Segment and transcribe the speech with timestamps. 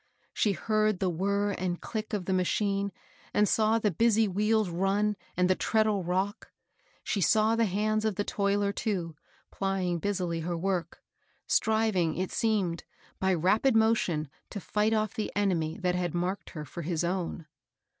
[0.33, 2.91] She heard the whir and dick of the ma chine
[3.35, 6.51] and saw the busy wheels run and the treadle rock;
[7.03, 9.15] she saw the hands of the toiler, too,
[9.51, 11.03] plying busily her work,—
[11.47, 12.83] striving, it seemed,
[13.19, 17.03] by rapid mo tion to fight off the enemy that had marked her for his
[17.03, 17.45] own.